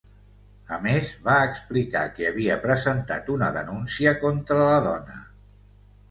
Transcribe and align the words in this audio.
A 0.75 0.77
més, 0.83 1.09
va 1.25 1.33
explicar 1.49 2.01
que 2.15 2.25
havia 2.29 2.55
presentat 2.63 3.29
una 3.33 3.49
denúncia 3.57 4.15
contra 4.23 4.57
la 4.71 4.79
dona. 4.87 5.19